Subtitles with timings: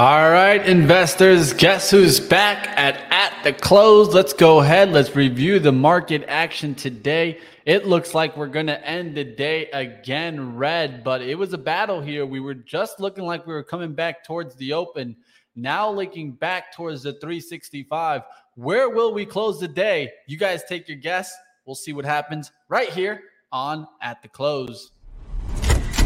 [0.00, 4.14] All right, investors, guess who's back at at the close?
[4.14, 4.92] Let's go ahead.
[4.92, 7.38] Let's review the market action today.
[7.66, 11.58] It looks like we're going to end the day again red, but it was a
[11.58, 12.24] battle here.
[12.24, 15.16] We were just looking like we were coming back towards the open,
[15.54, 18.22] now looking back towards the 365.
[18.54, 20.10] Where will we close the day?
[20.26, 21.30] You guys take your guess.
[21.66, 23.20] We'll see what happens right here
[23.52, 24.92] on at the close.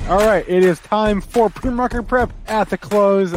[0.07, 3.35] All right, it is time for pre-market prep at the close.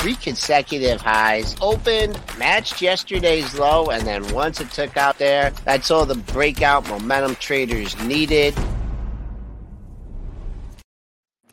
[0.00, 5.90] three consecutive highs, opened, matched yesterday's low, and then once it took out there, that's
[5.90, 8.54] all the breakout momentum traders needed.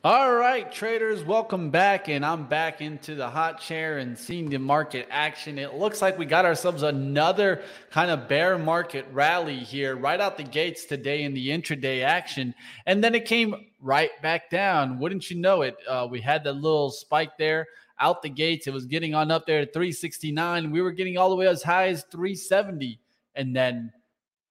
[0.10, 2.08] All right, traders, welcome back.
[2.08, 5.60] And I'm back into the hot chair and seeing the market action.
[5.60, 10.38] It looks like we got ourselves another kind of bear market rally here right out
[10.38, 12.56] the gates today in the intraday action.
[12.86, 14.98] And then it came right back down.
[14.98, 15.76] Wouldn't you know it?
[15.86, 17.68] Uh, we had that little spike there
[18.00, 18.66] out the gates.
[18.66, 20.72] It was getting on up there at 369.
[20.72, 22.98] We were getting all the way as high as 370.
[23.36, 23.92] And then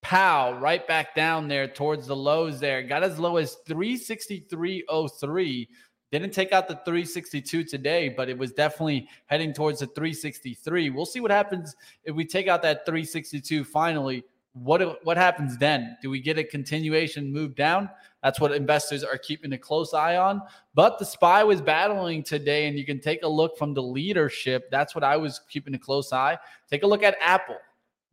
[0.06, 2.80] pow, right back down there towards the lows there.
[2.80, 5.68] Got as low as 363.03.
[6.12, 10.90] Didn't take out the 362 today, but it was definitely heading towards the 363.
[10.90, 11.74] We'll see what happens
[12.04, 14.22] if we take out that 362 finally.
[14.52, 15.96] What what happens then?
[16.00, 17.90] Do we get a continuation move down?
[18.22, 20.40] That's what investors are keeping a close eye on.
[20.74, 24.70] But the SPY was battling today, and you can take a look from the leadership.
[24.70, 26.38] That's what I was keeping a close eye.
[26.70, 27.56] Take a look at Apple.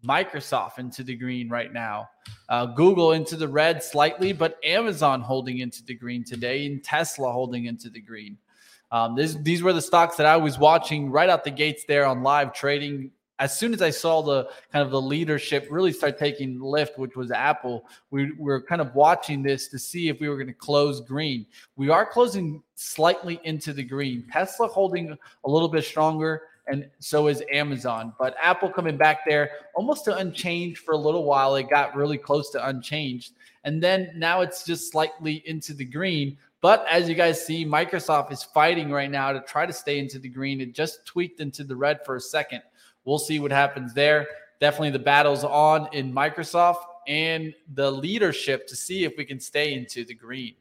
[0.05, 2.09] Microsoft into the green right now.
[2.49, 7.31] Uh, Google into the red slightly, but Amazon holding into the green today, and Tesla
[7.31, 8.37] holding into the green.
[8.91, 12.05] Um, this, these were the stocks that I was watching right out the gates there
[12.05, 16.17] on live trading as soon as I saw the kind of the leadership really start
[16.17, 20.19] taking lift, which was Apple, we, we were kind of watching this to see if
[20.19, 21.45] we were going to close green.
[21.75, 24.25] We are closing slightly into the green.
[24.31, 28.13] Tesla holding a little bit stronger, and so is Amazon.
[28.17, 31.55] But Apple coming back there almost to unchanged for a little while.
[31.55, 33.33] It got really close to unchanged.
[33.65, 36.37] And then now it's just slightly into the green.
[36.61, 40.19] But as you guys see, Microsoft is fighting right now to try to stay into
[40.19, 40.61] the green.
[40.61, 42.61] It just tweaked into the red for a second.
[43.05, 44.27] We'll see what happens there.
[44.61, 49.73] Definitely the battle's on in Microsoft and the leadership to see if we can stay
[49.73, 50.55] into the green.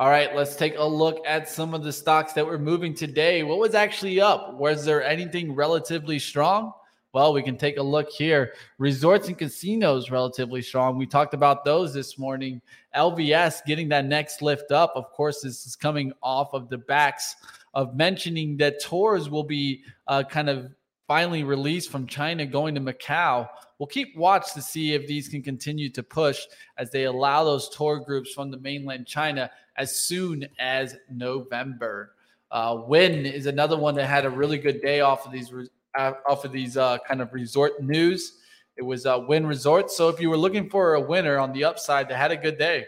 [0.00, 3.42] All right, let's take a look at some of the stocks that were moving today.
[3.42, 4.54] What was actually up?
[4.54, 6.72] Was there anything relatively strong?
[7.12, 8.52] Well, we can take a look here.
[8.78, 10.98] Resorts and casinos relatively strong.
[10.98, 12.62] We talked about those this morning.
[12.94, 14.92] LVS getting that next lift up.
[14.94, 17.34] Of course, this is coming off of the backs
[17.74, 20.72] of mentioning that tours will be uh, kind of
[21.08, 23.48] finally released from China going to Macau.
[23.78, 26.44] We'll keep watch to see if these can continue to push
[26.76, 32.12] as they allow those tour groups from the mainland China as soon as November.
[32.50, 35.52] Uh, Wynn is another one that had a really good day off of these
[35.98, 38.34] uh, off of these uh, kind of resort news.
[38.76, 39.90] It was uh, Wynn Resort.
[39.90, 42.58] So if you were looking for a winner on the upside, they had a good
[42.58, 42.86] day.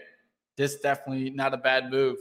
[0.56, 2.18] This definitely not a bad move.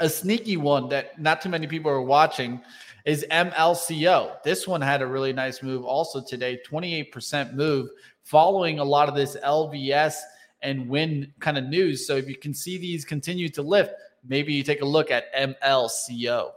[0.00, 2.60] A sneaky one that not too many people are watching
[3.04, 4.42] is MLCO.
[4.42, 7.90] This one had a really nice move also today, 28% move
[8.22, 10.16] following a lot of this LVS
[10.62, 12.06] and Wynn kind of news.
[12.06, 13.92] So if you can see these continue to lift,
[14.26, 16.52] maybe you take a look at MLCO.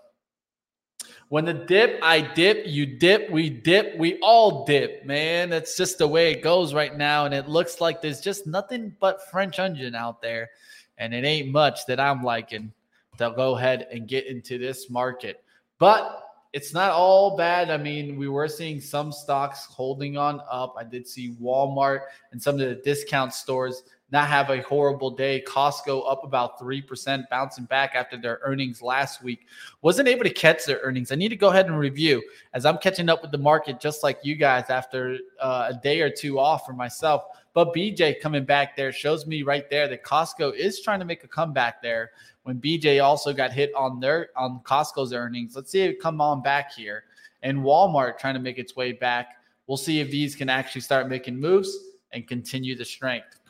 [1.30, 5.50] When the dip, I dip, you dip, we dip, we all dip, man.
[5.50, 7.26] That's just the way it goes right now.
[7.26, 10.50] And it looks like there's just nothing but French onion out there.
[10.98, 12.72] And it ain't much that I'm liking
[13.18, 15.44] to go ahead and get into this market.
[15.80, 16.27] But
[16.58, 17.70] it's not all bad.
[17.70, 20.74] I mean, we were seeing some stocks holding on up.
[20.76, 22.00] I did see Walmart
[22.32, 25.44] and some of the discount stores not have a horrible day.
[25.46, 29.46] Costco up about 3%, bouncing back after their earnings last week.
[29.84, 31.12] Wasn't able to catch their earnings.
[31.12, 32.24] I need to go ahead and review
[32.56, 36.02] as I'm catching up with the market, just like you guys after uh, a day
[36.02, 37.26] or two off for myself.
[37.54, 41.24] But BJ coming back there shows me right there that Costco is trying to make
[41.24, 42.12] a comeback there
[42.48, 45.54] when BJ also got hit on their on Costco's earnings.
[45.54, 47.04] Let's see it come on back here.
[47.44, 49.36] And Walmart trying to make its way back.
[49.68, 51.78] We'll see if these can actually start making moves
[52.14, 53.42] and continue the strength.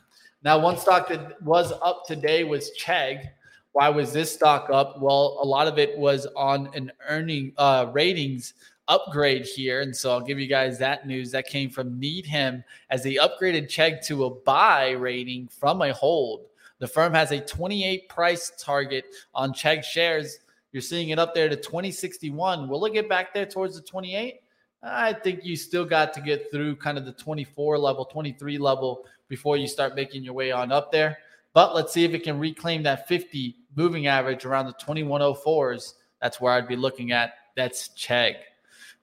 [0.42, 3.28] Now, one stock that was up today was Chegg.
[3.70, 5.00] Why was this stock up?
[5.00, 8.54] Well, a lot of it was on an earning uh, ratings
[8.88, 9.80] upgrade here.
[9.82, 13.68] And so I'll give you guys that news that came from Needham as they upgraded
[13.68, 16.46] Chegg to a buy rating from a hold.
[16.78, 20.38] The firm has a 28 price target on Chegg shares.
[20.72, 22.68] You're seeing it up there to 2061.
[22.68, 24.40] Will it get back there towards the 28?
[24.82, 29.04] I think you still got to get through kind of the 24 level, 23 level
[29.28, 31.18] before you start making your way on up there.
[31.52, 35.94] But let's see if it can reclaim that 50 moving average around the 2104s.
[36.20, 37.34] That's where I'd be looking at.
[37.56, 38.36] That's Chegg.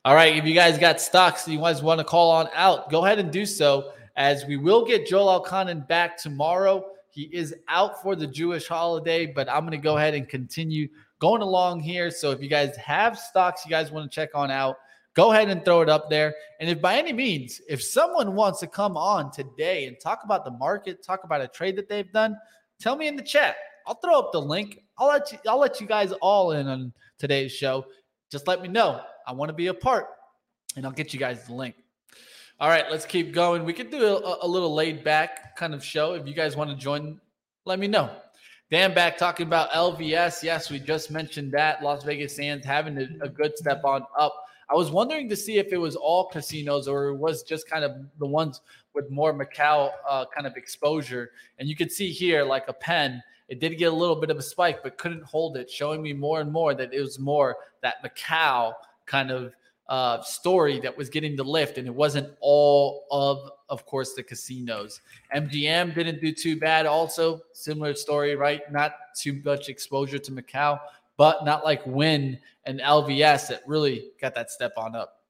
[0.06, 0.36] All right.
[0.38, 3.32] If you guys got stocks you guys want to call on out, go ahead and
[3.32, 6.95] do so as we will get Joel Elconin back tomorrow.
[7.16, 10.90] He is out for the Jewish holiday, but I'm going to go ahead and continue
[11.20, 12.12] going along here.
[12.12, 14.76] So if you guys have stocks you guys want to check on out,
[15.14, 16.36] go ahead and throw it up there.
[16.60, 20.44] And if by any means, if someone wants to come on today and talk about
[20.44, 22.36] the market, talk about a trade that they've done,
[22.82, 23.56] tell me in the chat.
[23.88, 24.80] I'll throw up the link.
[24.98, 27.86] I'll let you I'll let you guys all in on today's show.
[28.30, 29.00] Just let me know.
[29.26, 30.08] I want to be a part
[30.76, 31.76] and I'll get you guys the link.
[32.60, 33.66] All right, let's keep going.
[33.66, 36.14] We could do a, a little laid back kind of show.
[36.14, 37.20] If you guys want to join,
[37.66, 38.10] let me know.
[38.72, 40.42] Dan back talking about LVS.
[40.42, 41.84] Yes, we just mentioned that.
[41.84, 44.34] Las Vegas Sands having a, a good step on up
[44.70, 47.84] I was wondering to see if it was all casinos or it was just kind
[47.84, 48.62] of the ones
[48.94, 51.32] with more Macau uh, kind of exposure.
[51.60, 54.38] And you could see here, like a PENN, it did get a little bit of
[54.38, 57.58] a spike, but couldn't hold it, showing me more and more that it was more
[57.84, 58.74] that Macau
[59.06, 59.54] kind of
[59.88, 64.24] uh, story that was getting the lift, and it wasn't all of, of course, the
[64.24, 65.02] casinos.
[65.36, 66.86] MGM didn't do too bad.
[66.86, 68.62] Also, similar story, right?
[68.72, 70.80] Not too much exposure to Macau,
[71.18, 75.22] but not like Wynn and LVS that really got that step on up.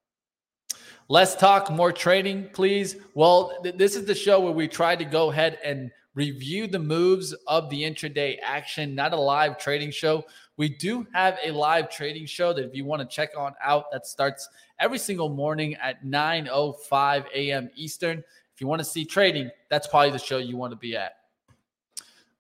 [1.08, 2.96] Let's talk more trading, please.
[3.14, 6.80] Well, th- this is the show where we try to go ahead and review the
[6.80, 10.26] moves of the intraday action, not a live trading show.
[10.58, 13.92] We do have a live trading show that if you want to check on out,
[13.92, 14.48] that starts
[14.80, 17.70] every single morning at 9:05 a.m.
[17.76, 18.20] Eastern.
[18.54, 21.18] If you want to see trading, that's probably the show you want to be at.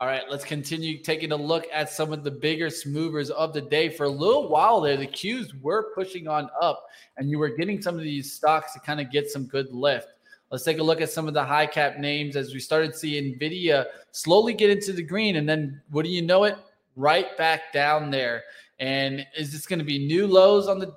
[0.01, 3.61] All right, let's continue taking a look at some of the bigger movers of the
[3.61, 3.89] day.
[3.89, 6.85] For a little while there, the Qs were pushing on up,
[7.17, 10.07] and you were getting some of these stocks to kind of get some good lift.
[10.51, 13.39] Let's take a look at some of the high cap names as we started seeing
[13.39, 16.57] Nvidia slowly get into the green, and then what do you know it?
[16.95, 18.43] Right back down there.
[18.79, 20.93] And is this going to be new lows on the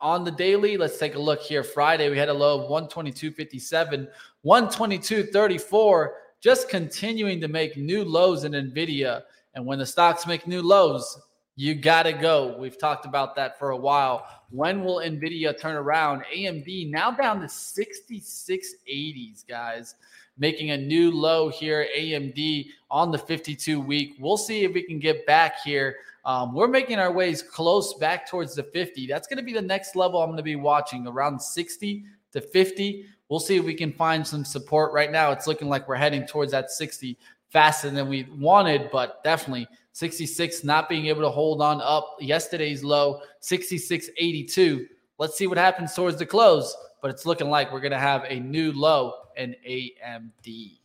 [0.00, 0.76] on the daily?
[0.76, 1.62] Let's take a look here.
[1.62, 4.08] Friday we had a low of 122.57,
[4.44, 6.08] 122.34
[6.40, 9.22] just continuing to make new lows in NVIDIA.
[9.54, 11.18] And when the stocks make new lows,
[11.56, 12.56] you got to go.
[12.58, 14.26] We've talked about that for a while.
[14.50, 16.22] When will NVIDIA turn around?
[16.32, 19.94] AMD now down to 6680s, guys,
[20.38, 21.86] making a new low here.
[21.96, 24.16] AMD on the 52 week.
[24.18, 25.96] We'll see if we can get back here.
[26.24, 29.06] Um, we're making our ways close back towards the 50.
[29.06, 32.40] That's going to be the next level I'm going to be watching around 60 to
[32.40, 33.06] 50.
[33.28, 34.92] We'll see if we can find some support.
[34.92, 37.16] Right now, it's looking like we're heading towards that 60
[37.50, 42.84] faster than we wanted, but definitely 66 not being able to hold on up yesterday's
[42.84, 44.86] low, 66.82.
[45.18, 48.24] Let's see what happens towards the close, but it's looking like we're going to have
[48.28, 50.78] a new low in AMD.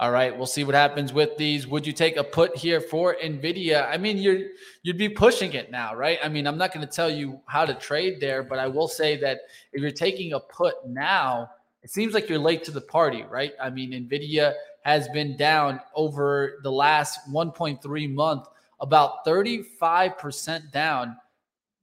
[0.00, 1.66] All right, we'll see what happens with these.
[1.68, 3.88] Would you take a put here for Nvidia?
[3.88, 4.48] I mean, you're
[4.82, 6.18] you'd be pushing it now, right?
[6.24, 8.88] I mean, I'm not going to tell you how to trade there, but I will
[8.88, 11.50] say that if you're taking a put now,
[11.84, 13.52] it seems like you're late to the party, right?
[13.62, 18.46] I mean, Nvidia has been down over the last 1.3 month,
[18.80, 21.16] about 35% down.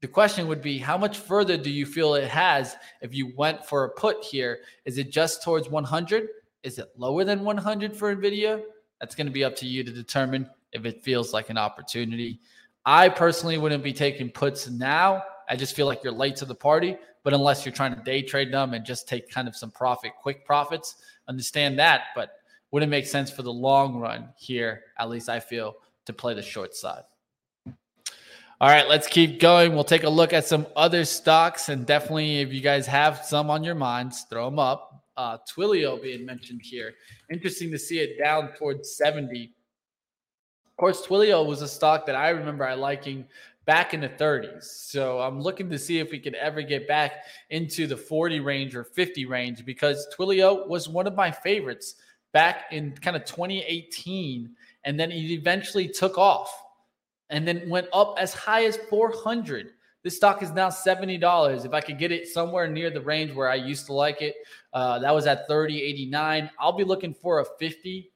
[0.01, 3.65] The question would be, how much further do you feel it has if you went
[3.65, 4.59] for a put here?
[4.85, 6.27] Is it just towards 100?
[6.63, 8.61] Is it lower than 100 for NVIDIA?
[9.01, 12.39] That's going to be up to you to determine if it feels like an opportunity.
[12.85, 15.23] I personally wouldn't be taking puts now.
[15.49, 16.97] I just feel like you're late to the party.
[17.23, 20.13] But unless you're trying to day trade them and just take kind of some profit,
[20.21, 20.95] quick profits,
[21.27, 22.03] understand that.
[22.15, 22.31] But
[22.71, 25.75] wouldn't make sense for the long run here, at least I feel,
[26.05, 27.03] to play the short side.
[28.61, 29.73] All right, let's keep going.
[29.73, 31.69] We'll take a look at some other stocks.
[31.69, 35.01] And definitely, if you guys have some on your minds, throw them up.
[35.15, 36.93] uh, Twilio being mentioned here.
[37.31, 39.53] Interesting to see it down towards 70.
[40.65, 43.25] Of course, Twilio was a stock that I remember I liking
[43.65, 44.63] back in the 30s.
[44.63, 48.75] So I'm looking to see if we could ever get back into the 40 range
[48.75, 51.95] or 50 range because Twilio was one of my favorites
[52.33, 54.49] back in kind of 2018.
[54.83, 56.51] And then it eventually took off
[57.29, 59.71] and then went up as high as 400.
[60.01, 61.65] This stock is now $70.
[61.65, 64.35] If I could get it somewhere near the range where I used to like it,
[64.73, 66.49] uh, that was at 30, 89.
[66.57, 68.09] I'll be looking for a 50,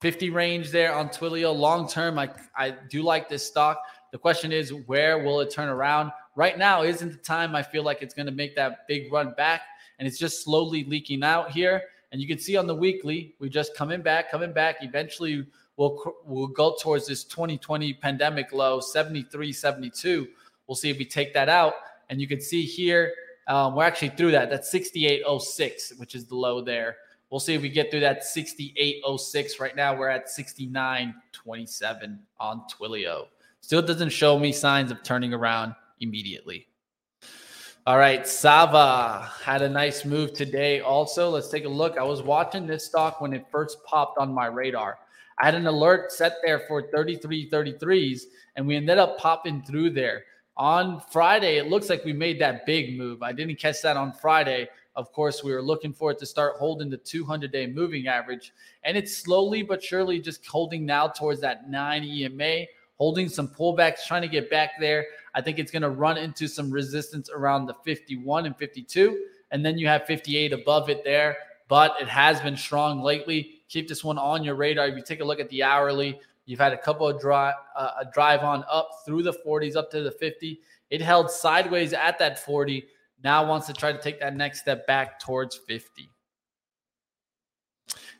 [0.00, 1.56] 50 range there on Twilio.
[1.56, 3.80] Long term, I, I do like this stock.
[4.12, 6.12] The question is, where will it turn around?
[6.36, 9.34] Right now isn't the time I feel like it's going to make that big run
[9.36, 9.62] back,
[9.98, 11.82] and it's just slowly leaking out here.
[12.12, 14.76] And you can see on the weekly, we just coming back, coming back.
[14.80, 15.46] Eventually,
[15.80, 20.28] we'll we'll go towards this 2020 pandemic low, 73, 72.
[20.66, 21.72] We'll see if we take that out.
[22.10, 23.14] And you can see here,
[23.48, 24.50] um, we're actually through that.
[24.50, 26.98] That's 68.06, which is the low there.
[27.30, 29.58] We'll see if we get through that 68.06.
[29.58, 33.26] Right now, we're at 69.27 on Twilio.
[33.62, 36.66] Still doesn't show me signs of turning around immediately.
[37.86, 40.80] All right, Sava had a nice move today.
[40.80, 41.96] Also, let's take a look.
[41.96, 44.98] I was watching this stock when it first popped on my radar.
[45.40, 48.22] I had an alert set there for 33 33s,
[48.56, 50.24] and we ended up popping through there.
[50.56, 53.22] On Friday, it looks like we made that big move.
[53.22, 54.68] I didn't catch that on Friday.
[54.96, 58.52] Of course, we were looking for it to start holding the 200 day moving average,
[58.84, 62.66] and it's slowly but surely just holding now towards that 9 EMA,
[62.98, 65.06] holding some pullbacks, trying to get back there.
[65.34, 69.64] I think it's going to run into some resistance around the 51 and 52, and
[69.64, 71.36] then you have 58 above it there.
[71.68, 73.59] But it has been strong lately.
[73.70, 74.88] Keep this one on your radar.
[74.88, 77.90] If you take a look at the hourly, You've had a couple of drive uh,
[78.00, 80.60] a drive on up through the 40s up to the 50.
[80.90, 82.86] It held sideways at that 40.
[83.22, 86.10] Now wants to try to take that next step back towards 50.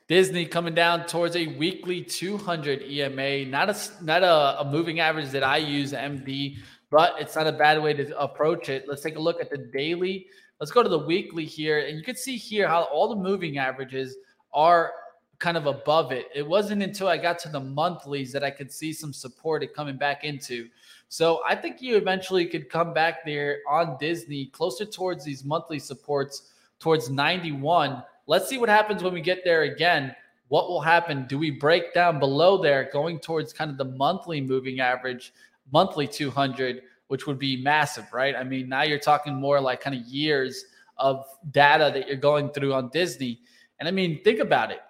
[0.07, 5.31] Disney coming down towards a weekly 200 EMA, not a not a, a, moving average
[5.31, 8.85] that I use MD, but it's not a bad way to approach it.
[8.87, 10.27] Let's take a look at the daily.
[10.61, 13.59] Let's go to the weekly here, and you can see here how all the moving
[13.59, 14.17] averages
[14.53, 14.93] are
[15.41, 16.27] kind of above it.
[16.35, 19.75] It wasn't until I got to the monthlies that I could see some support it
[19.75, 20.69] coming back into.
[21.09, 25.79] So I think you eventually could come back there on Disney closer towards these monthly
[25.79, 28.03] supports towards 91.
[28.27, 30.15] Let's see what happens when we get there again.
[30.49, 31.27] What will happen?
[31.27, 35.33] Do we break down below there going towards kind of the monthly moving average,
[35.73, 38.37] monthly 200, which would be massive, right?
[38.37, 40.67] I mean, now you're talking more like kind of years
[40.99, 43.41] of data that you're going through on Disney.
[43.79, 44.81] And I mean, think about it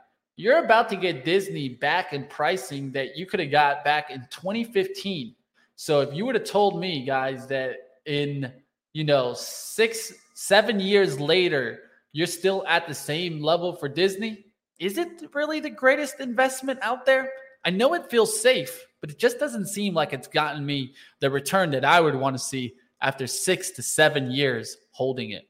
[0.40, 4.20] you're about to get Disney back in pricing that you could have got back in
[4.30, 5.34] 2015.
[5.76, 8.50] So if you would have told me, guys, that in
[8.94, 11.80] you know six, seven years later,
[12.12, 14.46] you're still at the same level for Disney,
[14.78, 17.30] is it really the greatest investment out there?
[17.66, 21.30] I know it feels safe, but it just doesn't seem like it's gotten me the
[21.30, 25.49] return that I would want to see after six to seven years holding it.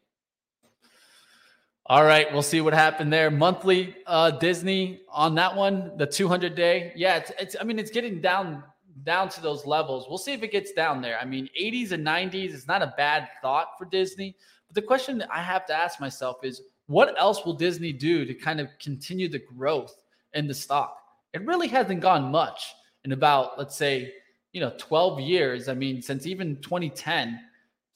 [1.91, 3.33] All right, we'll see what happened there.
[3.33, 6.93] Monthly uh, Disney on that one, the 200 day.
[6.95, 7.57] Yeah, it's, it's.
[7.61, 8.63] I mean, it's getting down
[9.03, 10.07] down to those levels.
[10.09, 11.19] We'll see if it gets down there.
[11.19, 14.37] I mean, 80s and 90s is not a bad thought for Disney.
[14.69, 18.35] But the question I have to ask myself is, what else will Disney do to
[18.35, 20.01] kind of continue the growth
[20.35, 20.97] in the stock?
[21.35, 22.73] It really hasn't gone much
[23.05, 24.13] in about, let's say,
[24.53, 25.69] you know, 12 years.
[25.69, 27.41] I mean, since even 2010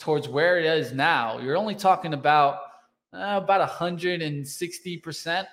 [0.00, 2.58] towards where it is now, you're only talking about
[3.14, 5.46] uh, about 160%.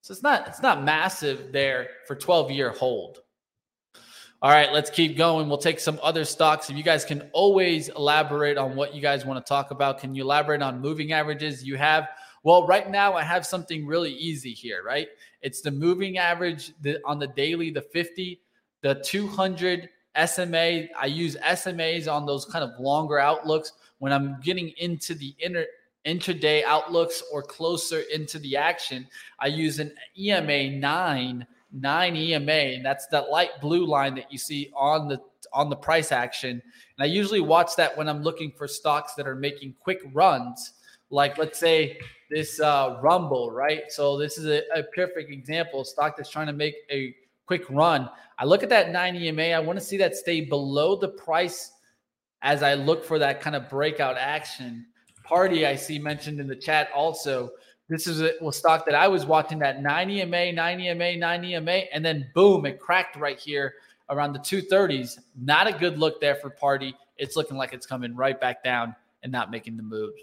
[0.00, 3.20] So it's not it's not massive there for 12 year hold.
[4.42, 5.48] All right, let's keep going.
[5.48, 6.68] We'll take some other stocks.
[6.68, 10.14] If you guys can always elaborate on what you guys want to talk about, can
[10.14, 12.08] you elaborate on moving averages you have?
[12.42, 15.08] Well, right now I have something really easy here, right?
[15.40, 16.74] It's the moving average
[17.06, 18.38] on the daily, the 50,
[18.82, 19.88] the 200
[20.26, 20.88] SMA.
[20.94, 25.64] I use SMAs on those kind of longer outlooks when I'm getting into the inner
[26.06, 29.06] intraday outlooks or closer into the action,
[29.38, 34.38] I use an EMA 9, 9 EMA, and that's that light blue line that you
[34.38, 35.20] see on the
[35.52, 36.50] on the price action.
[36.50, 36.60] And
[36.98, 40.74] I usually watch that when I'm looking for stocks that are making quick runs,
[41.10, 41.98] like let's say
[42.30, 43.82] this uh, Rumble, right?
[43.88, 47.14] So this is a, a perfect example, stock that's trying to make a
[47.46, 48.08] quick run.
[48.38, 51.72] I look at that 9 EMA, I want to see that stay below the price
[52.42, 54.86] as I look for that kind of breakout action
[55.24, 57.50] party I see mentioned in the chat also.
[57.88, 61.70] This is a stock that I was watching that 9 EMA, 9 EMA, 9 EMA,
[61.92, 63.74] and then boom, it cracked right here
[64.08, 65.18] around the 230s.
[65.38, 66.94] Not a good look there for party.
[67.16, 70.14] It's looking like it's coming right back down and not making the move.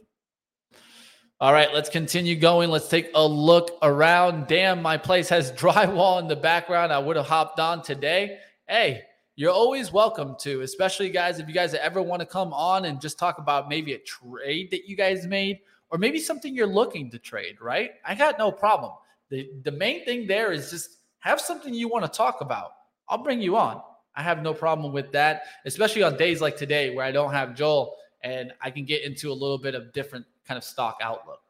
[1.40, 2.70] All right, let's continue going.
[2.70, 4.48] Let's take a look around.
[4.48, 6.94] Damn, my place has drywall in the background.
[6.94, 8.38] I would have hopped on today.
[8.68, 9.04] Hey,
[9.36, 13.00] you're always welcome to, especially guys, if you guys ever want to come on and
[13.00, 15.60] just talk about maybe a trade that you guys made
[15.90, 17.92] or maybe something you're looking to trade, right?
[18.06, 18.94] I got no problem.
[19.30, 22.72] The, the main thing there is just have something you want to talk about.
[23.08, 23.82] I'll bring you on.
[24.16, 27.56] I have no problem with that, especially on days like today where I don't have
[27.56, 31.42] Joel and I can get into a little bit of different kind of stock outlook.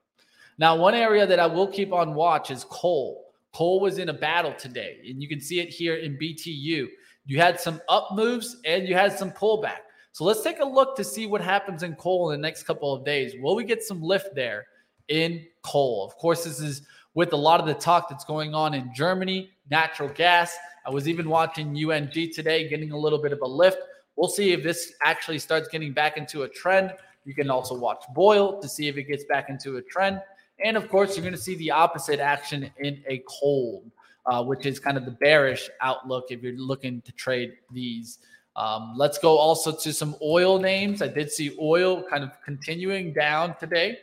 [0.58, 3.34] Now, one area that I will keep on watch is coal.
[3.54, 6.88] Coal was in a battle today, and you can see it here in BTU.
[7.32, 9.84] You had some up moves and you had some pullback.
[10.12, 12.94] So let's take a look to see what happens in coal in the next couple
[12.94, 13.36] of days.
[13.40, 14.66] Will we get some lift there
[15.08, 16.06] in coal?
[16.06, 16.82] Of course, this is
[17.14, 20.58] with a lot of the talk that's going on in Germany, natural gas.
[20.86, 23.78] I was even watching UNG today getting a little bit of a lift.
[24.18, 26.92] We'll see if this actually starts getting back into a trend.
[27.24, 30.20] You can also watch BOIL to see if it gets back into a trend.
[30.66, 33.90] And of course, you're going to see the opposite action in a KOLD,
[34.26, 38.20] uh, which is kind of the bearish outlook if you're looking to trade these.
[38.56, 41.02] Um, let's go also to some oil names.
[41.02, 43.98] I did see oil kind of continuing down today.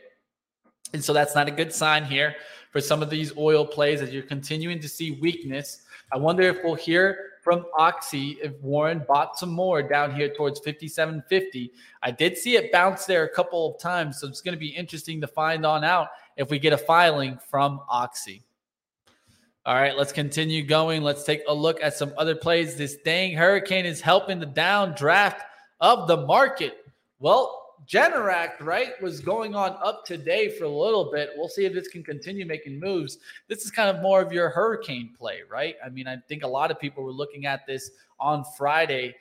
[0.93, 2.35] And so that's not a good sign here
[2.71, 5.83] for some of these oil plays as you're continuing to see weakness.
[6.11, 10.59] I wonder if we'll hear from Oxy if Warren bought some more down here towards
[10.61, 11.71] 57.50.
[12.03, 14.69] I did see it bounce there a couple of times, so it's going to be
[14.69, 18.43] interesting to find on out if we get a filing from Oxy.
[19.69, 21.03] All right, let's continue going.
[21.03, 22.75] Let's take a look at some other plays.
[22.75, 25.41] This dang hurricane is helping the downdraft
[25.79, 26.87] of the market.
[27.19, 31.29] Well, Generac, right, was going on up today for a little bit.
[31.37, 33.19] We'll see if this can continue making moves.
[33.47, 35.75] This is kind of more of your hurricane play, right?
[35.85, 39.13] I mean, I think a lot of people were looking at this on Friday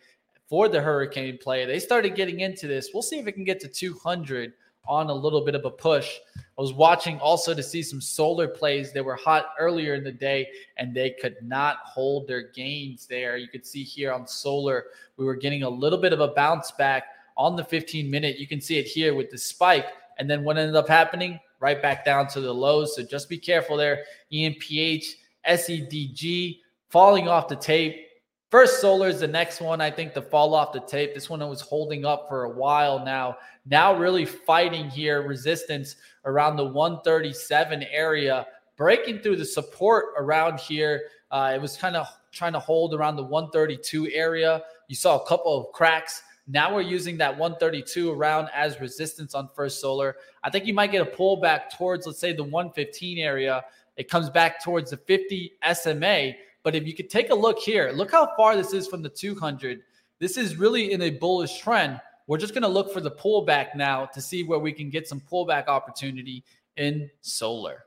[0.48, 1.66] for the hurricane play.
[1.66, 2.88] They started getting into this.
[2.94, 4.54] We'll see if it can get to 200
[4.86, 6.16] on a little bit of a push.
[6.58, 10.10] I was watching also to see some solar plays that were hot earlier in the
[10.10, 13.36] day and they could not hold their gains there.
[13.36, 14.86] You could see here on solar,
[15.16, 17.04] we were getting a little bit of a bounce back
[17.36, 18.40] on the 15 minute.
[18.40, 19.86] You can see it here with the spike.
[20.18, 21.38] And then what ended up happening?
[21.60, 22.96] Right back down to the lows.
[22.96, 24.02] So just be careful there.
[24.32, 25.04] ENPH,
[25.48, 28.07] SEDG falling off the tape.
[28.50, 31.14] First Solar is the next one, I think, to fall off the tape.
[31.14, 33.36] This one was holding up for a while now.
[33.66, 41.02] Now, really fighting here, resistance around the 137 area, breaking through the support around here.
[41.30, 44.62] Uh, it was kind of trying to hold around the 132 area.
[44.88, 49.48] You saw a couple of cracks now we're using that 132 around as resistance on
[49.54, 50.16] First Solar.
[50.42, 53.62] I think you might get a pullback towards, let's say, the 115 area.
[53.98, 56.32] It comes back towards the 50 SMA.
[56.68, 59.08] But if you could take a look here, look how far this is from the
[59.08, 59.80] 200.
[60.18, 61.98] This is really in a bullish trend.
[62.26, 65.08] We're just going to look for the pullback now to see where we can get
[65.08, 66.44] some pullback opportunity
[66.76, 67.86] in solar.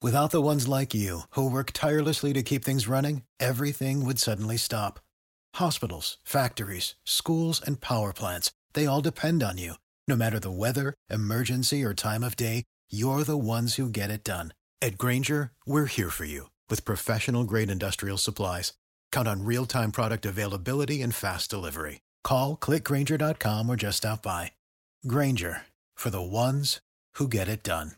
[0.00, 4.56] Without the ones like you who work tirelessly to keep things running, everything would suddenly
[4.56, 4.98] stop
[5.56, 9.74] Hospitals, factories, schools, and power plants, they all depend on you.
[10.08, 14.24] No matter the weather, emergency, or time of day, you're the ones who get it
[14.24, 14.54] done.
[14.80, 18.74] At Grainger, we're here for you with professional grade industrial supplies.
[19.10, 22.00] Count on real time product availability and fast delivery.
[22.22, 24.52] Call clickgrainger.com or just stop by.
[25.06, 25.62] Grainger
[25.96, 26.80] for the ones
[27.14, 27.92] who get it done.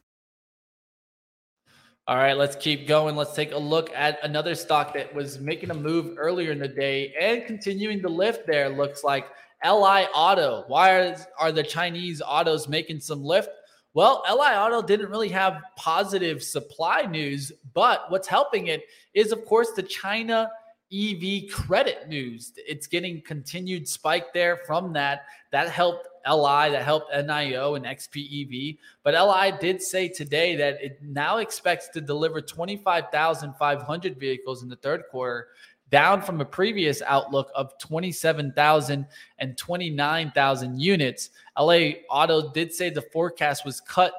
[2.07, 3.17] All right, let's keep going.
[3.17, 6.67] Let's take a look at another stock that was making a move earlier in the
[6.67, 8.71] day and continuing to lift there.
[8.71, 9.27] Looks like
[9.63, 10.65] LI Auto.
[10.69, 13.51] Why are, are the Chinese autos making some lift?
[13.95, 19.45] Well, LI Auto didn't really have positive supply news, but what's helping it is, of
[19.45, 20.51] course, the China
[20.93, 22.53] EV credit news.
[22.57, 25.27] It's getting continued spike there from that.
[25.53, 28.79] That helped LI, that helped NIO and XPEV.
[29.03, 34.77] But LI did say today that it now expects to deliver 25,500 vehicles in the
[34.77, 35.49] third quarter,
[35.91, 39.07] down from a previous outlook of 27,000
[39.39, 41.31] and 29,000 units.
[41.59, 44.13] LI Auto did say the forecast was cut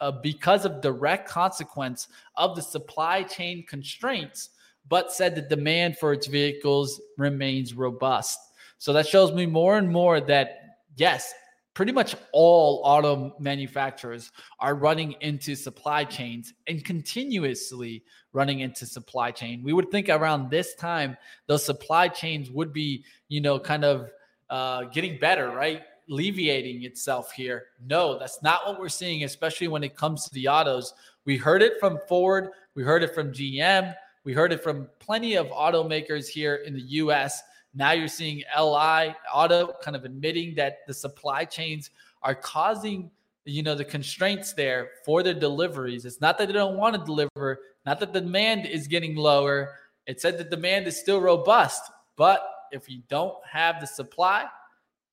[0.00, 4.50] uh, because of direct consequence of the supply chain constraints,
[4.88, 8.38] but said the demand for its vehicles remains robust.
[8.78, 11.34] So that shows me more and more that yes,
[11.74, 19.30] pretty much all auto manufacturers are running into supply chains and continuously running into supply
[19.30, 19.62] chain.
[19.62, 21.16] We would think around this time
[21.46, 24.10] those supply chains would be, you know, kind of
[24.48, 25.82] uh, getting better, right?
[26.08, 27.66] Alleviating itself here.
[27.86, 30.94] No, that's not what we're seeing, especially when it comes to the autos.
[31.24, 35.36] We heard it from Ford, we heard it from GM, we heard it from plenty
[35.36, 37.42] of automakers here in the US
[37.74, 41.90] now you're seeing LI Auto kind of admitting that the supply chains
[42.22, 43.10] are causing
[43.46, 46.04] you know the constraints there for their deliveries.
[46.04, 49.74] It's not that they don't want to deliver, not that the demand is getting lower.
[50.06, 51.82] It said the demand is still robust,
[52.16, 54.46] but if you don't have the supply,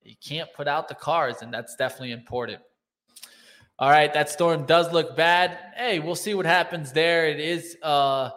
[0.02, 2.60] you can't put out the cars, and that's definitely important.
[3.78, 5.58] All right, that storm does look bad.
[5.76, 7.28] Hey, we'll see what happens there.
[7.28, 8.30] It is uh,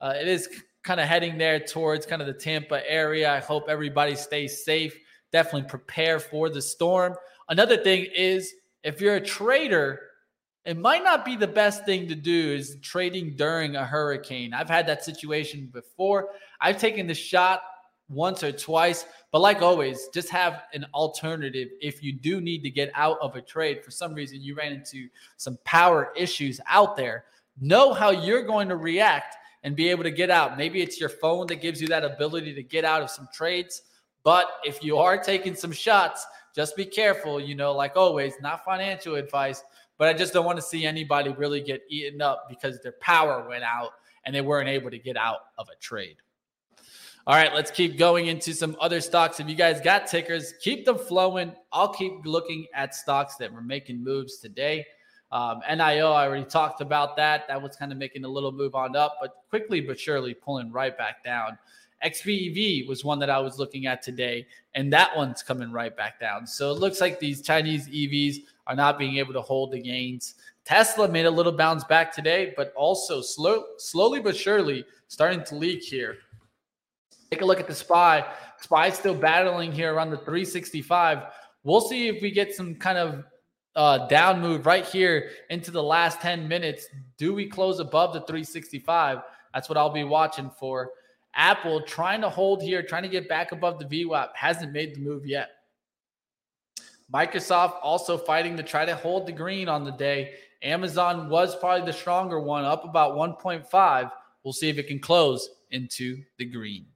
[0.00, 0.48] uh it is
[0.82, 3.32] kind of heading there towards kind of the Tampa area.
[3.32, 4.96] I hope everybody stays safe.
[5.30, 7.14] Definitely prepare for the storm.
[7.48, 10.00] Another thing is if you're a trader,
[10.68, 14.52] it might not be the best thing to do is trading during a hurricane.
[14.52, 16.28] I've had that situation before.
[16.60, 17.62] I've taken the shot
[18.10, 19.06] once or twice.
[19.32, 23.34] But like always, just have an alternative if you do need to get out of
[23.34, 23.82] a trade.
[23.82, 27.24] For some reason, you ran into some power issues out there.
[27.58, 30.58] Know how you're going to react and be able to get out.
[30.58, 33.84] Maybe it's your phone that gives you that ability to get out of some trades.
[34.22, 37.40] But if you are taking some shots, just be careful.
[37.40, 39.62] You know, like always, not financial advice,
[39.98, 43.46] but I just don't want to see anybody really get eaten up because their power
[43.48, 43.90] went out
[44.24, 46.16] and they weren't able to get out of a trade.
[47.26, 49.38] All right, let's keep going into some other stocks.
[49.38, 51.52] If you guys got tickers, keep them flowing.
[51.72, 54.86] I'll keep looking at stocks that were making moves today.
[55.30, 57.46] Um, NIO, I already talked about that.
[57.48, 60.72] That was kind of making a little move on up, but quickly but surely pulling
[60.72, 61.58] right back down.
[62.02, 66.20] XPEV was one that I was looking at today, and that one's coming right back
[66.20, 66.46] down.
[66.46, 70.34] So it looks like these Chinese EVs are not being able to hold the gains.
[70.64, 75.56] Tesla made a little bounce back today, but also slow, slowly but surely starting to
[75.56, 76.18] leak here.
[77.30, 78.24] Take a look at the SPY.
[78.60, 81.24] SPY still battling here around the 365.
[81.64, 83.24] We'll see if we get some kind of
[83.76, 86.86] uh, down move right here into the last 10 minutes.
[87.16, 89.20] Do we close above the 365?
[89.54, 90.90] That's what I'll be watching for.
[91.34, 95.00] Apple trying to hold here, trying to get back above the VWAP, hasn't made the
[95.00, 95.50] move yet.
[97.12, 100.34] Microsoft also fighting to try to hold the green on the day.
[100.62, 104.10] Amazon was probably the stronger one, up about 1.5.
[104.44, 106.86] We'll see if it can close into the green.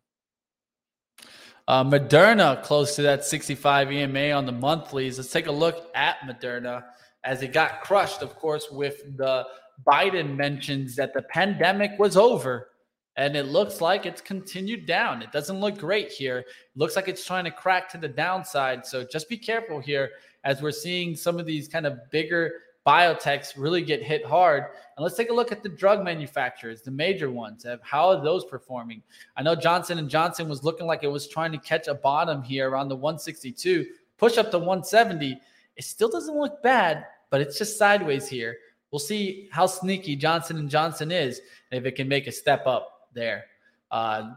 [1.68, 5.18] Uh, Moderna close to that 65 EMA on the monthlies.
[5.18, 6.85] Let's take a look at Moderna
[7.25, 9.46] as it got crushed, of course, with the
[9.87, 12.68] Biden mentions that the pandemic was over.
[13.16, 15.20] And it looks like it's continued down.
[15.20, 16.38] It doesn't look great here.
[16.38, 16.46] It
[16.77, 18.87] looks like it's trying to crack to the downside.
[18.87, 20.11] So just be careful here
[20.44, 22.53] as we're seeing some of these kind of bigger
[22.87, 24.64] biotechs really get hit hard.
[24.96, 27.66] And let's take a look at the drug manufacturers, the major ones.
[27.83, 29.03] How are those performing?
[29.37, 32.42] I know Johnson and Johnson was looking like it was trying to catch a bottom
[32.42, 35.38] here around the 162, push up to 170.
[35.77, 38.57] It still doesn't look bad, but it's just sideways here.
[38.90, 42.66] We'll see how sneaky Johnson and Johnson is and if it can make a step
[42.66, 43.44] up there.
[43.90, 44.35] Uh,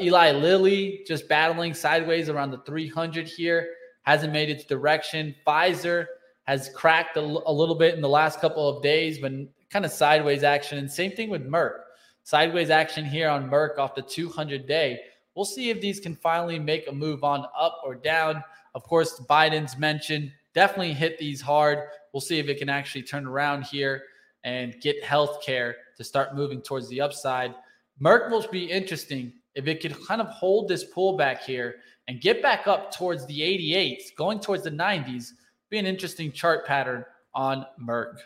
[0.00, 5.34] Eli Lilly just battling sideways around the 300 here, hasn't made its direction.
[5.46, 6.06] Pfizer
[6.44, 9.32] has cracked a, a little bit in the last couple of days, but
[9.68, 10.78] kind of sideways action.
[10.78, 11.80] And same thing with Merck.
[12.22, 15.00] Sideways action here on Merck off the 200 day.
[15.34, 18.42] We'll see if these can finally make a move on up or down.
[18.74, 21.78] Of course, Biden's mentioned definitely hit these hard.
[22.12, 24.02] We'll see if it can actually turn around here
[24.44, 27.54] and get healthcare to start moving towards the upside.
[28.02, 31.76] Merck will be interesting if it could kind of hold this pullback here
[32.08, 35.32] and get back up towards the 88s, going towards the 90s
[35.70, 38.16] be an interesting chart pattern on Merck.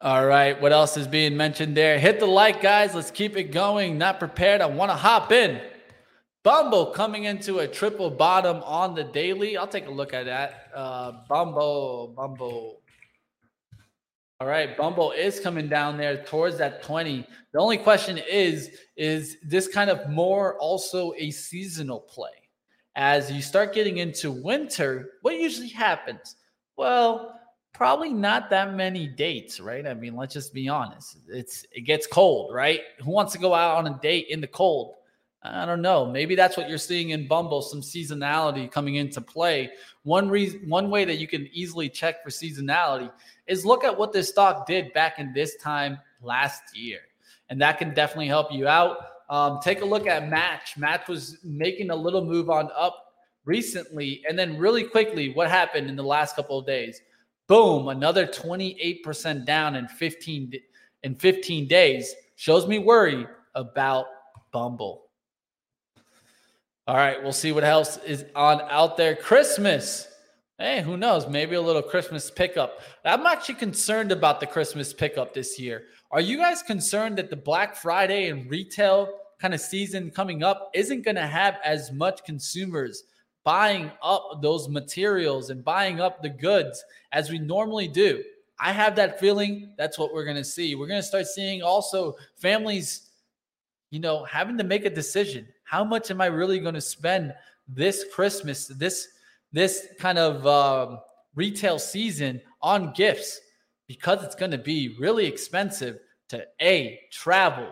[0.00, 1.98] All right, what else is being mentioned there?
[1.98, 2.94] Hit the like, guys.
[2.94, 3.96] Let's keep it going.
[3.96, 4.60] Not prepared.
[4.60, 5.60] I want to hop in.
[6.42, 9.56] Bumble coming into a triple bottom on the daily.
[9.56, 10.68] I'll take a look at that.
[10.74, 12.80] Uh, Bumble, Bumble.
[14.44, 17.26] All right, Bumble is coming down there towards that 20.
[17.54, 22.28] The only question is, is this kind of more also a seasonal play?
[22.96, 26.36] as you start getting into winter, what usually happens?
[26.76, 27.40] Well,
[27.72, 29.86] probably not that many dates, right?
[29.86, 31.18] I mean, let's just be honest.
[31.28, 32.80] It's it gets cold, right?
[33.02, 34.94] Who wants to go out on a date in the cold?
[35.44, 36.06] I don't know.
[36.06, 39.70] Maybe that's what you're seeing in Bumble, some seasonality coming into play.
[40.02, 43.10] One reason, one way that you can easily check for seasonality
[43.46, 47.00] is look at what this stock did back in this time last year,
[47.50, 48.96] and that can definitely help you out.
[49.28, 50.78] Um, take a look at Match.
[50.78, 53.12] Match was making a little move on up
[53.44, 57.02] recently, and then really quickly, what happened in the last couple of days?
[57.48, 60.54] Boom, another 28% down in 15
[61.02, 62.14] in 15 days.
[62.36, 64.06] Shows me worry about
[64.50, 65.03] Bumble.
[66.86, 69.16] All right, we'll see what else is on out there.
[69.16, 70.06] Christmas.
[70.58, 71.26] Hey, who knows?
[71.26, 72.80] Maybe a little Christmas pickup.
[73.06, 75.84] I'm actually concerned about the Christmas pickup this year.
[76.10, 79.08] Are you guys concerned that the Black Friday and retail
[79.40, 83.04] kind of season coming up isn't going to have as much consumers
[83.44, 88.22] buying up those materials and buying up the goods as we normally do.
[88.60, 90.74] I have that feeling that's what we're going to see.
[90.74, 93.08] We're going to start seeing also families,
[93.90, 95.48] you know, having to make a decision.
[95.64, 97.34] How much am I really going to spend
[97.66, 99.08] this Christmas, this
[99.52, 100.98] this kind of um,
[101.34, 103.40] retail season on gifts?
[103.86, 105.98] Because it's going to be really expensive
[106.28, 107.68] to a travel,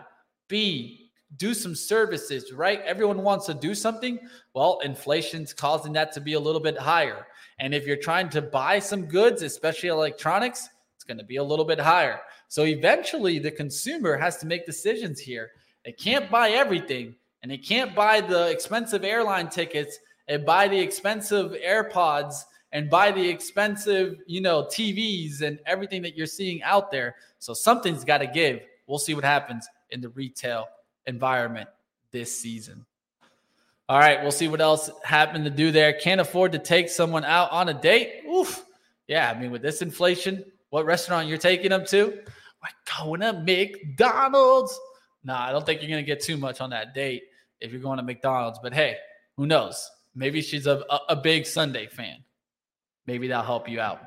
[0.47, 1.03] b
[1.37, 2.81] do some services, right?
[2.81, 4.19] Everyone wants to do something.
[4.53, 7.25] Well, inflation's causing that to be a little bit higher.
[7.59, 11.43] And if you're trying to buy some goods, especially electronics, it's going to be a
[11.43, 12.21] little bit higher.
[12.47, 15.51] So eventually, the consumer has to make decisions here.
[15.85, 20.79] They can't buy everything, and they can't buy the expensive airline tickets and buy the
[20.79, 26.89] expensive AirPods and buy the expensive, you know, TVs and everything that you're seeing out
[26.89, 27.15] there.
[27.39, 28.61] So something's got to give.
[28.87, 30.67] We'll see what happens in the retail
[31.05, 31.69] environment
[32.11, 32.85] this season.
[33.89, 35.91] All right, we'll see what else happened to do there.
[35.91, 38.23] Can't afford to take someone out on a date.
[38.25, 38.65] Oof.
[39.07, 42.05] Yeah, I mean, with this inflation, what restaurant you're taking them to?
[42.07, 44.79] We're going to McDonald's.
[45.25, 47.23] Nah, I don't think you're going to get too much on that date
[47.59, 48.59] if you're going to McDonald's.
[48.61, 48.95] But hey,
[49.37, 49.89] who knows?
[50.15, 52.17] Maybe she's a, a, big sundae fan.
[53.07, 53.99] Maybe that'll help you out.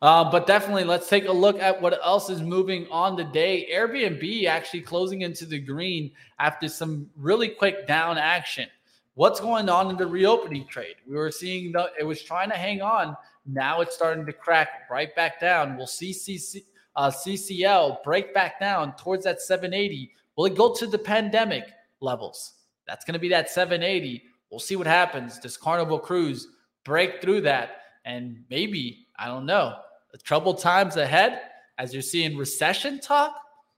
[0.00, 3.68] Uh, but definitely, let's take a look at what else is moving on the day.
[3.70, 8.68] Airbnb actually closing into the green after some really quick down action.
[9.14, 10.96] What's going on in the reopening trade?
[11.06, 15.14] We were seeing it was trying to hang on now it's starting to crack right
[15.14, 15.76] back down.
[15.76, 16.64] We'll see CC,
[16.96, 20.12] uh, CCL break back down towards that 780.
[20.36, 21.64] Will it go to the pandemic
[22.00, 22.54] levels?
[22.90, 24.24] That's going to be that 780.
[24.50, 25.38] We'll see what happens.
[25.38, 26.48] Does Carnival Cruise
[26.84, 27.82] break through that?
[28.04, 29.76] And maybe, I don't know,
[30.24, 31.40] troubled times ahead
[31.78, 33.30] as you're seeing recession talk.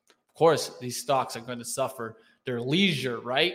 [0.09, 3.55] Of course, these stocks are going to suffer their leisure, right?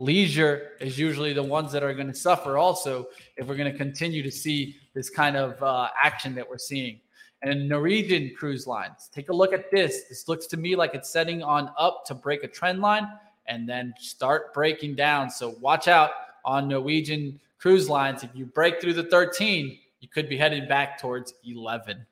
[0.00, 3.76] leisure is usually the ones that are going to suffer also if we're going to
[3.76, 7.00] continue to see this kind of uh, action that we're seeing.
[7.42, 10.04] And Norwegian cruise lines, take a look at this.
[10.08, 13.08] This looks to me like it's setting on up to break a trend line
[13.48, 15.30] and then start breaking down.
[15.30, 16.10] So watch out
[16.44, 18.22] on Norwegian cruise lines.
[18.22, 22.06] If you break through the 13, you could be heading back towards 11.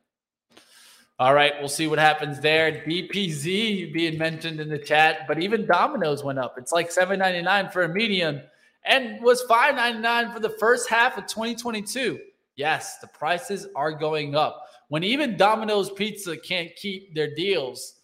[1.18, 2.70] All right, we'll see what happens there.
[2.86, 6.58] DPZ being mentioned in the chat, but even Domino's went up.
[6.58, 8.42] It's like seven ninety nine for a medium
[8.84, 12.20] and was five ninety nine for the first half of 2022.
[12.56, 14.66] Yes, the prices are going up.
[14.88, 17.94] When even Domino's Pizza can't keep their deals,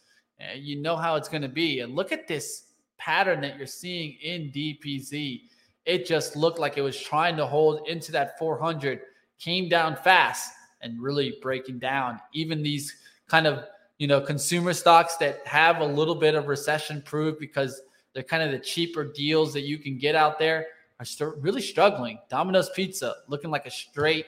[0.40, 1.80] eh, you know how it's going to be.
[1.80, 2.64] And look at this
[3.02, 5.42] pattern that you're seeing in DPZ.
[5.84, 9.00] It just looked like it was trying to hold into that 400,
[9.38, 12.20] came down fast and really breaking down.
[12.32, 12.94] Even these
[13.28, 13.64] kind of
[13.98, 18.42] you know consumer stocks that have a little bit of recession proof because they're kind
[18.42, 20.66] of the cheaper deals that you can get out there
[21.00, 22.18] are st- really struggling.
[22.28, 24.26] Domino's Pizza looking like a straight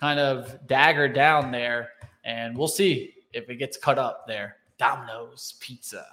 [0.00, 1.90] kind of dagger down there,
[2.24, 4.56] and we'll see if it gets cut up there.
[4.78, 6.06] Domino's Pizza.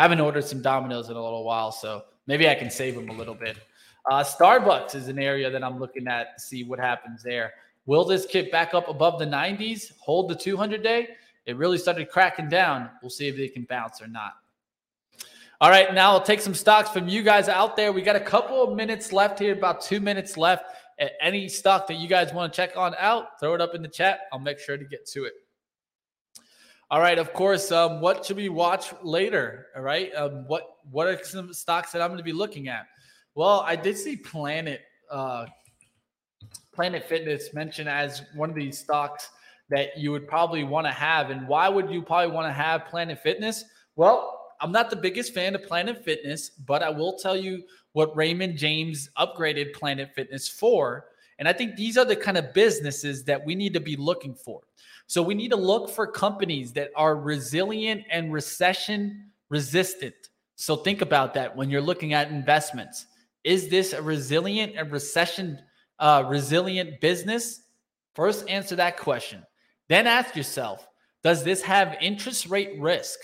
[0.00, 3.10] I haven't ordered some Domino's in a little while, so maybe I can save them
[3.10, 3.58] a little bit.
[4.10, 7.52] Uh, Starbucks is an area that I'm looking at to see what happens there.
[7.84, 11.08] Will this get back up above the 90s, hold the 200 day?
[11.44, 12.88] It really started cracking down.
[13.02, 14.32] We'll see if they can bounce or not.
[15.60, 17.92] All right, now I'll take some stocks from you guys out there.
[17.92, 20.64] We got a couple of minutes left here, about two minutes left.
[21.20, 23.88] Any stock that you guys want to check on out, throw it up in the
[23.88, 24.20] chat.
[24.32, 25.34] I'll make sure to get to it.
[26.90, 27.70] All right, of course.
[27.70, 29.66] Um, what should we watch later?
[29.76, 32.86] All right, um, what what are some stocks that I'm going to be looking at?
[33.36, 35.46] Well, I did see Planet uh,
[36.72, 39.30] Planet Fitness mentioned as one of these stocks
[39.68, 41.30] that you would probably want to have.
[41.30, 43.64] And why would you probably want to have Planet Fitness?
[43.94, 48.16] Well, I'm not the biggest fan of Planet Fitness, but I will tell you what
[48.16, 51.06] Raymond James upgraded Planet Fitness for.
[51.38, 54.34] And I think these are the kind of businesses that we need to be looking
[54.34, 54.60] for.
[55.10, 60.14] So we need to look for companies that are resilient and recession resistant.
[60.54, 63.06] So think about that when you're looking at investments.
[63.42, 65.58] Is this a resilient and recession
[65.98, 67.62] uh, resilient business?
[68.14, 69.44] First, answer that question.
[69.88, 70.86] Then ask yourself
[71.24, 73.18] Does this have interest rate risk?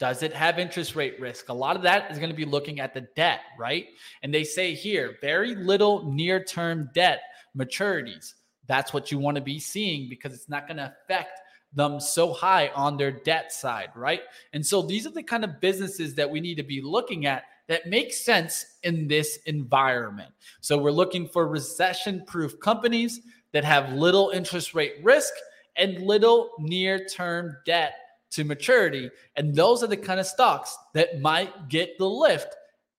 [0.00, 1.50] Does it have interest rate risk?
[1.50, 3.86] A lot of that is going to be looking at the debt, right?
[4.24, 7.20] And they say here very little near term debt
[7.56, 8.32] maturities.
[8.66, 11.40] That's what you want to be seeing because it's not going to affect
[11.72, 14.22] them so high on their debt side, right?
[14.52, 17.44] And so these are the kind of businesses that we need to be looking at
[17.68, 20.32] that makes sense in this environment.
[20.60, 23.20] So we're looking for recession proof companies
[23.52, 25.32] that have little interest rate risk
[25.76, 27.94] and little near term debt
[28.30, 29.10] to maturity.
[29.36, 32.54] And those are the kind of stocks that might get the lift,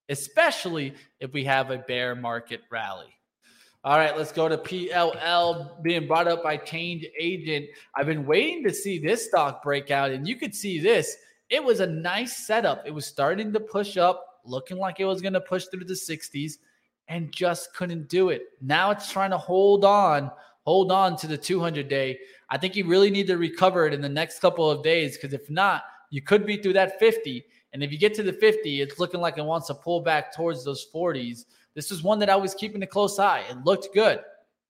[0.10, 3.17] especially if we have a bear market rally.
[3.88, 7.68] All right, let's go to PLL being brought up by Change Agent.
[7.96, 11.16] I've been waiting to see this stock break out, and you could see this.
[11.50, 12.86] It was a nice setup.
[12.86, 15.94] It was starting to push up, looking like it was going to push through the
[15.94, 16.56] 60s,
[17.08, 18.48] and just couldn't do it.
[18.60, 20.32] Now it's trying to hold on,
[20.64, 22.20] hold on to the 200 day.
[22.50, 25.32] I think you really need to recover it in the next couple of days because
[25.32, 27.42] if not, you could be through that 50.
[27.72, 30.36] And if you get to the 50, it's looking like it wants to pull back
[30.36, 31.46] towards those 40s.
[31.78, 33.44] This is one that I was keeping a close eye.
[33.52, 34.22] It looked good,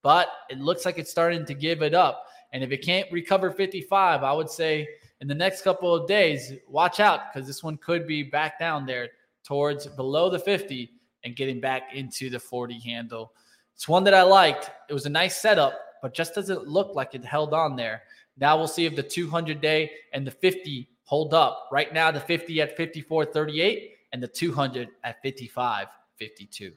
[0.02, 2.26] but it looks like it's starting to give it up.
[2.52, 4.86] And if it can't recover 55, I would say
[5.22, 8.84] in the next couple of days, watch out because this one could be back down
[8.84, 9.08] there
[9.42, 10.90] towards below the 50
[11.24, 13.32] and getting back into the 40 handle.
[13.74, 14.70] It's one that I liked.
[14.90, 18.02] It was a nice setup, but just doesn't look like it held on there.
[18.36, 21.70] Now we'll see if the 200 day and the 50 hold up.
[21.72, 26.74] Right now, the 50 at 54.38 and the 200 at 55.52.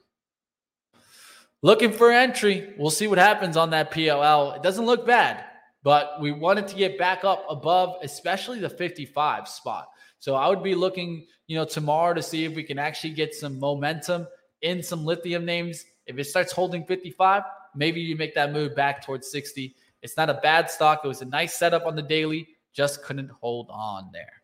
[1.64, 2.74] Looking for entry.
[2.76, 4.56] We'll see what happens on that PLL.
[4.56, 5.44] It doesn't look bad,
[5.84, 9.90] but we wanted to get back up above, especially the 55 spot.
[10.18, 13.36] So I would be looking, you know, tomorrow to see if we can actually get
[13.36, 14.28] some momentum
[14.64, 15.86] in some lithium names.
[16.08, 17.44] If it starts holding 55,
[17.76, 19.76] maybe you make that move back towards 60.
[20.02, 21.02] It's not a bad stock.
[21.04, 24.41] It was a nice setup on the daily, just couldn't hold on there.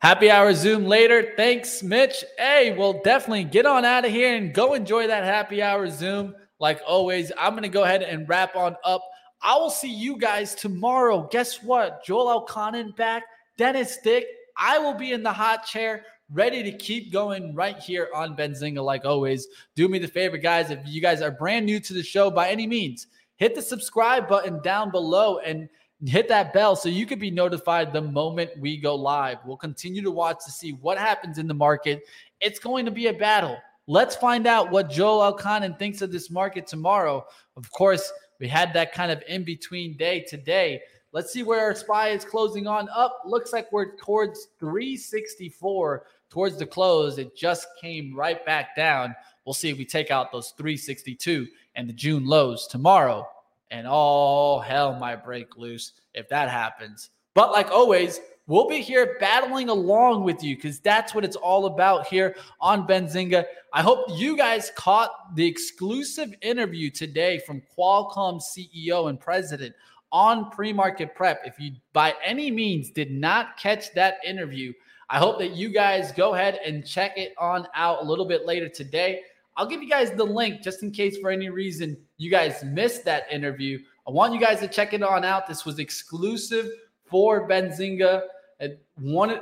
[0.00, 1.32] Happy hour Zoom later.
[1.36, 2.24] Thanks, Mitch.
[2.38, 6.36] Hey, well, definitely get on out of here and go enjoy that happy hour Zoom.
[6.60, 9.02] Like always, I'm going to go ahead and wrap on up.
[9.42, 11.28] I will see you guys tomorrow.
[11.32, 12.04] Guess what?
[12.04, 13.24] Joel Elconin back,
[13.56, 14.24] Dennis Dick.
[14.56, 18.82] I will be in the hot chair, ready to keep going right here on Benzinga,
[18.82, 19.48] like always.
[19.74, 20.70] Do me the favor, guys.
[20.70, 24.28] If you guys are brand new to the show by any means, hit the subscribe
[24.28, 25.68] button down below and
[26.06, 29.38] hit that bell so you can be notified the moment we go live.
[29.44, 32.02] We'll continue to watch to see what happens in the market.
[32.40, 33.58] It's going to be a battle.
[33.86, 37.26] Let's find out what Joel Elconin thinks of this market tomorrow.
[37.56, 40.80] Of course, we had that kind of in between day today.
[41.12, 43.22] Let's see where our SPY is closing on up.
[43.24, 47.18] Looks like we're towards 364 towards the close.
[47.18, 49.16] It just came right back down.
[49.46, 53.26] We'll see if we take out those 362 and the June lows tomorrow
[53.70, 57.10] and all hell might break loose if that happens.
[57.34, 61.66] But like always, we'll be here battling along with you because that's what it's all
[61.66, 63.44] about here on Benzinga.
[63.72, 69.74] I hope you guys caught the exclusive interview today from Qualcomm CEO and president
[70.10, 71.42] on pre-market prep.
[71.44, 74.72] If you by any means did not catch that interview,
[75.10, 78.46] I hope that you guys go ahead and check it on out a little bit
[78.46, 79.22] later today.
[79.58, 83.04] I'll give you guys the link just in case for any reason you guys missed
[83.06, 83.80] that interview.
[84.06, 85.48] I want you guys to check it on out.
[85.48, 86.70] This was exclusive
[87.04, 88.22] for Benzinga.
[88.60, 89.40] And one,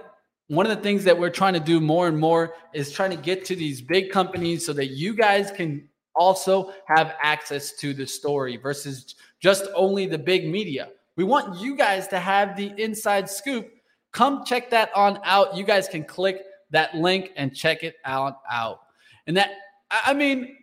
[0.48, 3.16] one of the things that we're trying to do more and more is trying to
[3.18, 8.06] get to these big companies so that you guys can also have access to the
[8.06, 10.88] story versus just only the big media.
[11.16, 13.70] We want you guys to have the inside scoop.
[14.12, 15.54] Come check that on out.
[15.54, 18.80] You guys can click that link and check it out out.
[19.26, 19.50] And that
[19.90, 20.56] I mean,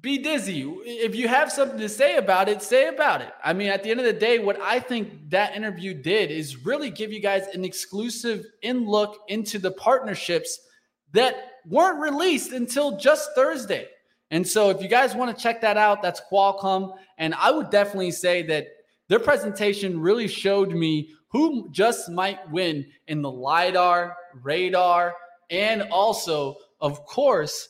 [0.00, 0.62] be dizzy.
[0.84, 3.32] If you have something to say about it, say about it.
[3.42, 6.64] I mean, at the end of the day, what I think that interview did is
[6.64, 10.60] really give you guys an exclusive in look into the partnerships
[11.12, 13.88] that weren't released until just Thursday.
[14.30, 16.94] And so, if you guys want to check that out, that's Qualcomm.
[17.16, 18.66] And I would definitely say that
[19.08, 25.14] their presentation really showed me who just might win in the LiDAR, radar,
[25.50, 27.68] and also, of course,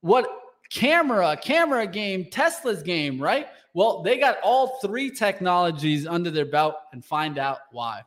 [0.00, 0.28] what
[0.70, 3.48] camera, camera game, Tesla's game, right?
[3.74, 8.02] Well, they got all three technologies under their belt and find out why.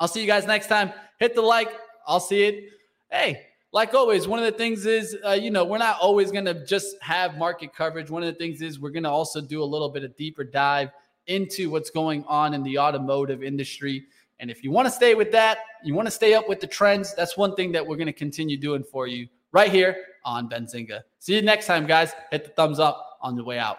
[0.00, 0.92] I'll see you guys next time.
[1.18, 1.70] Hit the like.
[2.06, 2.70] I'll see it.
[3.10, 6.44] Hey, like always, one of the things is, uh, you know, we're not always going
[6.44, 8.10] to just have market coverage.
[8.10, 10.44] One of the things is we're going to also do a little bit of deeper
[10.44, 10.90] dive
[11.26, 14.04] into what's going on in the automotive industry.
[14.40, 16.66] And if you want to stay with that, you want to stay up with the
[16.66, 20.48] trends, that's one thing that we're going to continue doing for you right here on
[20.50, 21.02] Benzinga.
[21.20, 22.12] See you next time, guys.
[22.30, 23.78] Hit the thumbs up on the way out.